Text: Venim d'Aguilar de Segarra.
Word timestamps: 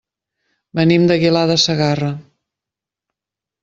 Venim 0.79 1.05
d'Aguilar 1.13 1.45
de 1.53 1.61
Segarra. 1.67 2.13